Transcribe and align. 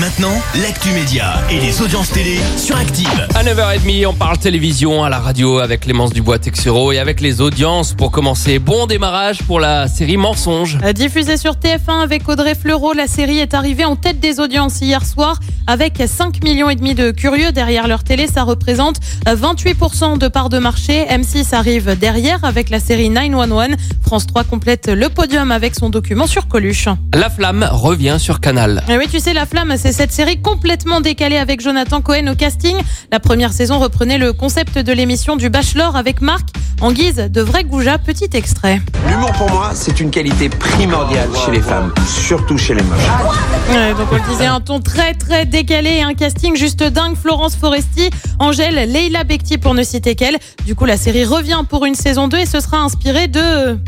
Maintenant, 0.00 0.40
l'actu 0.62 0.90
média 0.90 1.42
et 1.50 1.58
les 1.58 1.82
audiences 1.82 2.12
télé 2.12 2.38
sur 2.56 2.76
Active. 2.76 3.26
À 3.34 3.42
9h30, 3.42 4.06
on 4.06 4.14
parle 4.14 4.38
télévision 4.38 5.02
à 5.02 5.08
la 5.08 5.18
radio 5.18 5.58
avec 5.58 5.80
Clémence 5.80 6.12
Dubois 6.12 6.38
Texero 6.38 6.92
et 6.92 7.00
avec 7.00 7.20
les 7.20 7.40
audiences 7.40 7.94
pour 7.94 8.12
commencer. 8.12 8.60
Bon 8.60 8.86
démarrage 8.86 9.42
pour 9.42 9.58
la 9.58 9.88
série 9.88 10.16
Mensonge. 10.16 10.78
Euh, 10.84 10.92
Diffusée 10.92 11.36
sur 11.36 11.54
TF1 11.54 12.00
avec 12.00 12.28
Audrey 12.28 12.54
Fleurot, 12.54 12.92
la 12.92 13.08
série 13.08 13.38
est 13.38 13.54
arrivée 13.54 13.84
en 13.84 13.96
tête 13.96 14.20
des 14.20 14.38
audiences 14.38 14.80
hier 14.80 15.04
soir 15.04 15.40
avec 15.66 16.00
5 16.06 16.44
millions 16.44 16.70
et 16.70 16.76
demi 16.76 16.94
de 16.94 17.10
curieux 17.10 17.50
derrière 17.50 17.88
leur 17.88 18.04
télé. 18.04 18.28
Ça 18.28 18.44
représente 18.44 19.00
euh, 19.26 19.34
28% 19.34 20.16
de 20.18 20.28
part 20.28 20.48
de 20.48 20.58
marché. 20.58 21.06
M6 21.10 21.54
arrive 21.56 21.98
derrière 21.98 22.44
avec 22.44 22.70
la 22.70 22.78
série 22.78 23.10
911. 23.10 23.76
France 24.02 24.28
3 24.28 24.44
complète 24.44 24.86
le 24.88 25.08
podium 25.08 25.50
avec 25.50 25.74
son 25.74 25.90
document 25.90 26.28
sur 26.28 26.46
Coluche. 26.46 26.88
La 27.14 27.30
flamme 27.30 27.68
revient 27.72 28.18
sur 28.20 28.38
Canal. 28.40 28.84
Et 28.88 28.96
oui, 28.96 29.06
tu 29.10 29.18
sais, 29.18 29.32
La 29.32 29.44
Flamme, 29.44 29.74
c'est 29.76 29.87
cette 29.92 30.12
série 30.12 30.40
complètement 30.40 31.00
décalée 31.00 31.38
avec 31.38 31.60
Jonathan 31.60 32.00
Cohen 32.00 32.26
au 32.28 32.34
casting. 32.34 32.76
La 33.10 33.20
première 33.20 33.52
saison 33.52 33.78
reprenait 33.78 34.18
le 34.18 34.32
concept 34.32 34.78
de 34.78 34.92
l'émission 34.92 35.36
du 35.36 35.50
Bachelor 35.50 35.96
avec 35.96 36.20
Marc 36.20 36.48
en 36.80 36.92
guise 36.92 37.16
de 37.16 37.40
vrai 37.40 37.64
goujat. 37.64 37.98
Petit 37.98 38.28
extrait. 38.34 38.80
L'humour 39.08 39.32
pour 39.32 39.50
moi, 39.50 39.70
c'est 39.74 40.00
une 40.00 40.10
qualité 40.10 40.48
primordiale 40.48 41.28
chez 41.44 41.52
les 41.52 41.60
femmes, 41.60 41.92
surtout 42.06 42.58
chez 42.58 42.74
les 42.74 42.82
moches. 42.82 42.98
Ouais, 43.70 43.94
donc 43.94 44.08
on 44.12 44.16
le 44.16 44.30
disait, 44.30 44.46
un 44.46 44.60
ton 44.60 44.80
très 44.80 45.14
très 45.14 45.46
décalé 45.46 45.90
et 45.96 46.02
un 46.02 46.14
casting 46.14 46.56
juste 46.56 46.82
dingue. 46.82 47.16
Florence 47.16 47.56
Foresti, 47.56 48.10
Angèle, 48.38 48.90
Leila 48.90 49.24
Bekti 49.24 49.58
pour 49.58 49.74
ne 49.74 49.82
citer 49.82 50.14
qu'elle. 50.14 50.38
Du 50.66 50.74
coup, 50.74 50.84
la 50.84 50.96
série 50.96 51.24
revient 51.24 51.62
pour 51.68 51.84
une 51.84 51.94
saison 51.94 52.28
2 52.28 52.38
et 52.38 52.46
ce 52.46 52.60
sera 52.60 52.78
inspiré 52.78 53.28
de... 53.28 53.78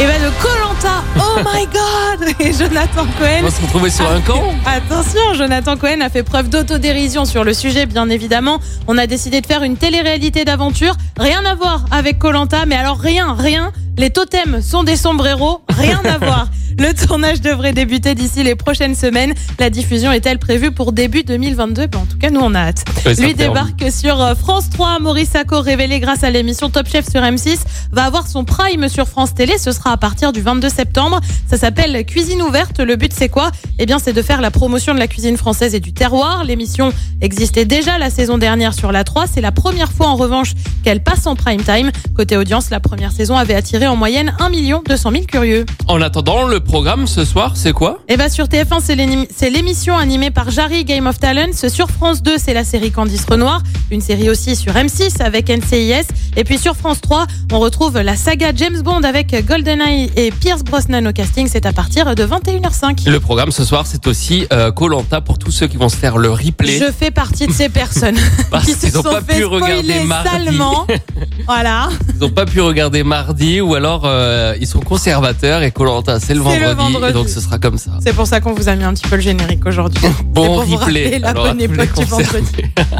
Et 0.00 0.06
ben 0.06 0.20
de 0.20 0.30
Colanta. 0.42 1.02
Oh 1.16 1.40
my 1.52 1.66
god 1.66 2.34
Et 2.40 2.52
Jonathan 2.52 3.04
Cohen. 3.18 3.40
On 3.40 3.44
va 3.44 3.50
se 3.50 3.62
retrouver 3.62 3.90
sur 3.90 4.10
un 4.10 4.20
camp. 4.20 4.42
Attention, 4.66 5.34
Jonathan 5.34 5.76
Cohen 5.76 6.00
a 6.00 6.08
fait 6.08 6.22
preuve 6.22 6.48
d'autodérision 6.48 7.24
sur 7.24 7.44
le 7.44 7.54
sujet, 7.54 7.86
bien 7.86 8.08
évidemment. 8.08 8.58
On 8.88 8.98
a 8.98 9.06
décidé 9.06 9.40
de 9.40 9.46
faire 9.46 9.62
une 9.62 9.76
télé-réalité 9.76 10.44
d'aventure. 10.44 10.94
Rien 11.18 11.44
à 11.44 11.54
voir 11.54 11.84
avec 11.90 12.18
Colanta, 12.18 12.66
mais 12.66 12.76
alors 12.76 12.98
rien, 12.98 13.34
rien. 13.38 13.72
Les 13.98 14.10
totems 14.10 14.60
sont 14.62 14.82
des 14.82 14.96
sombreros, 14.96 15.60
rien 15.68 16.00
à 16.04 16.18
voir. 16.18 16.46
Le 16.78 16.92
tournage 16.94 17.40
devrait 17.40 17.72
débuter 17.72 18.14
d'ici 18.14 18.42
les 18.42 18.54
prochaines 18.54 18.94
semaines. 18.94 19.34
La 19.58 19.70
diffusion 19.70 20.12
est-elle 20.12 20.38
prévue 20.38 20.70
pour 20.70 20.92
début 20.92 21.22
2022 21.22 21.86
Ben, 21.86 21.98
En 21.98 22.06
tout 22.06 22.18
cas, 22.18 22.30
nous 22.30 22.40
on 22.40 22.54
a 22.54 22.60
hâte. 22.60 22.84
Ouais, 23.04 23.14
Lui 23.14 23.34
débarque 23.34 23.84
sur 23.90 24.20
euh, 24.20 24.34
France 24.34 24.70
3. 24.70 24.98
Maurice 25.00 25.30
Sacco, 25.30 25.60
révélé 25.60 26.00
grâce 26.00 26.24
à 26.24 26.30
l'émission 26.30 26.70
Top 26.70 26.88
Chef 26.88 27.08
sur 27.08 27.20
M6, 27.20 27.58
va 27.90 28.04
avoir 28.04 28.26
son 28.26 28.44
prime 28.44 28.88
sur 28.88 29.06
France 29.06 29.34
Télé. 29.34 29.58
Ce 29.58 29.72
sera 29.72 29.92
à 29.92 29.96
partir 29.96 30.32
du 30.32 30.40
22 30.40 30.68
septembre. 30.68 31.20
Ça 31.48 31.58
s'appelle 31.58 32.04
Cuisine 32.06 32.42
ouverte. 32.42 32.80
Le 32.80 32.96
but, 32.96 33.12
c'est 33.12 33.28
quoi? 33.28 33.50
Eh 33.78 33.86
bien, 33.86 33.98
c'est 33.98 34.12
de 34.12 34.22
faire 34.22 34.40
la 34.40 34.50
promotion 34.50 34.94
de 34.94 34.98
la 34.98 35.08
cuisine 35.08 35.36
française 35.36 35.74
et 35.74 35.80
du 35.80 35.92
terroir. 35.92 36.44
L'émission 36.44 36.92
existait 37.20 37.64
déjà 37.64 37.98
la 37.98 38.10
saison 38.10 38.38
dernière 38.38 38.74
sur 38.74 38.92
la 38.92 39.04
3. 39.04 39.26
C'est 39.26 39.40
la 39.40 39.52
première 39.52 39.92
fois, 39.92 40.06
en 40.06 40.16
revanche, 40.16 40.52
qu'elle 40.84 41.02
passe 41.02 41.26
en 41.26 41.36
prime 41.36 41.62
time. 41.62 41.90
Côté 42.16 42.36
audience, 42.36 42.70
la 42.70 42.80
première 42.80 43.12
saison 43.12 43.36
avait 43.36 43.54
attiré 43.54 43.86
en 43.86 43.96
moyenne 43.96 44.34
1 44.38 44.50
200 44.86 45.10
000 45.10 45.24
curieux. 45.24 45.66
En 45.88 46.00
attendant, 46.00 46.44
le 46.46 46.60
programme 46.62 47.06
ce 47.06 47.24
soir, 47.24 47.52
c'est 47.56 47.72
quoi? 47.72 47.98
Et 48.08 48.16
bah 48.16 48.28
sur 48.28 48.46
TF1, 48.46 48.80
c'est 48.80 49.50
l'émission 49.50 49.96
animée 49.96 50.30
par 50.30 50.50
Jarry 50.50 50.84
Game 50.84 51.06
of 51.06 51.18
Talents. 51.18 51.68
Sur 51.68 51.90
France 51.90 52.22
2, 52.22 52.38
c'est 52.38 52.54
la 52.54 52.64
série 52.64 52.90
Candice 52.90 53.24
Renoir. 53.24 53.62
Une 53.90 54.00
série 54.00 54.30
aussi 54.30 54.56
sur 54.56 54.72
M6 54.72 55.22
avec 55.22 55.50
NCIS. 55.50 56.06
Et 56.36 56.44
puis 56.44 56.58
sur 56.58 56.74
France 56.76 57.00
3, 57.00 57.26
on 57.52 57.58
retrouve 57.58 57.98
la 58.00 58.16
saga 58.16 58.52
James 58.54 58.80
Bond 58.82 59.02
avec 59.02 59.46
GoldenEye 59.46 60.10
et 60.16 60.30
Pierce 60.30 60.64
Brosnan 60.64 61.06
au 61.06 61.12
casting. 61.12 61.48
C'est 61.50 61.66
à 61.66 61.72
partir 61.72 62.14
de 62.14 62.24
21h05. 62.24 63.08
Le 63.08 63.20
programme 63.20 63.52
ce 63.52 63.64
soir, 63.64 63.86
c'est 63.86 64.06
aussi 64.06 64.46
Colanta 64.74 65.20
pour 65.20 65.38
tous 65.38 65.50
ceux 65.50 65.66
qui 65.66 65.76
vont 65.76 65.88
se 65.88 65.96
faire 65.96 66.18
le 66.18 66.30
replay. 66.30 66.78
Je 66.78 66.90
fais 66.90 67.10
partie 67.10 67.46
de 67.46 67.52
ces 67.52 67.68
personnes 67.68 68.18
qui 68.64 68.72
se 68.72 68.90
sont 68.90 69.02
pas 69.02 69.20
fait 69.20 69.38
pu 69.38 69.44
spoiler 69.44 70.06
salement. 70.24 70.86
Voilà. 71.46 71.88
Ils 72.14 72.20
n'ont 72.20 72.30
pas 72.30 72.46
pu 72.46 72.60
regarder 72.60 73.02
mardi 73.02 73.60
ou 73.60 73.74
alors 73.74 74.02
euh, 74.04 74.54
ils 74.60 74.66
sont 74.66 74.80
conservateurs 74.80 75.62
et 75.62 75.70
Colanta 75.70 76.20
c'est 76.20 76.34
le, 76.34 76.40
vendredi, 76.40 76.96
et 77.08 77.12
donc 77.12 77.28
ce 77.28 77.40
sera 77.40 77.58
comme 77.58 77.78
ça. 77.78 77.92
C'est 78.02 78.14
pour 78.14 78.26
ça 78.26 78.40
qu'on 78.40 78.52
vous 78.52 78.68
a 78.68 78.76
mis 78.76 78.84
un 78.84 78.94
petit 78.94 79.08
peu 79.08 79.16
le 79.16 79.22
générique 79.22 79.66
aujourd'hui. 79.66 80.02
Bon 80.24 80.46
pour 80.46 80.62
vous 80.64 80.76
replay. 80.76 81.04
rappeler 81.04 81.18
la 81.18 81.28
alors, 81.28 81.46
bonne 81.46 81.60
époque 81.60 81.94
du 81.96 82.04
vendredi. 82.04 82.52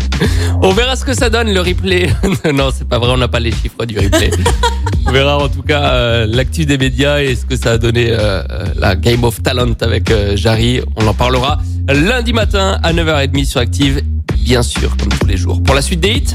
on 0.62 0.72
verra 0.72 0.96
ce 0.96 1.04
que 1.04 1.14
ça 1.14 1.30
donne 1.30 1.52
le 1.52 1.60
replay. 1.60 2.10
non, 2.52 2.70
c'est 2.76 2.88
pas 2.88 2.98
vrai, 2.98 3.10
on 3.10 3.16
n'a 3.16 3.28
pas 3.28 3.40
les 3.40 3.52
chiffres 3.52 3.84
du 3.84 3.98
replay. 3.98 4.30
on 5.06 5.12
verra 5.12 5.38
en 5.38 5.48
tout 5.48 5.62
cas 5.62 5.94
euh, 5.94 6.26
l'actu 6.28 6.66
des 6.66 6.78
médias 6.78 7.20
et 7.20 7.34
ce 7.36 7.44
que 7.46 7.56
ça 7.56 7.72
a 7.72 7.78
donné 7.78 8.10
euh, 8.10 8.42
euh, 8.50 8.66
la 8.76 8.96
Game 8.96 9.24
of 9.24 9.42
Talent 9.42 9.74
avec 9.80 10.10
euh, 10.10 10.36
Jarry. 10.36 10.80
On 10.96 11.06
en 11.06 11.14
parlera 11.14 11.58
lundi 11.88 12.32
matin 12.32 12.78
à 12.82 12.92
9h30 12.92 13.44
sur 13.44 13.60
Active, 13.60 14.02
bien 14.38 14.62
sûr, 14.62 14.96
comme 14.96 15.08
tous 15.08 15.26
les 15.26 15.36
jours. 15.36 15.62
Pour 15.62 15.74
la 15.74 15.82
suite 15.82 16.00
des 16.00 16.10
hits 16.10 16.34